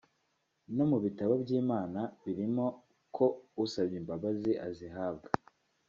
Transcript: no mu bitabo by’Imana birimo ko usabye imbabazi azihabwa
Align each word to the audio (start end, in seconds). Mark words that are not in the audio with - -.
no 0.75 0.85
mu 0.91 0.97
bitabo 1.05 1.33
by’Imana 1.43 2.01
birimo 2.23 2.65
ko 3.15 3.25
usabye 3.63 3.95
imbabazi 4.01 4.51
azihabwa 4.67 5.29